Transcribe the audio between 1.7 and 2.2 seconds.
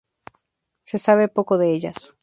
ellas.